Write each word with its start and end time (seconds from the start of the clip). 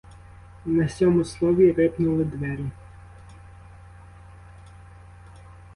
На 0.65 0.89
сьому 0.89 1.25
слові 1.25 1.71
рипнули 1.71 2.23
двері. 2.23 2.65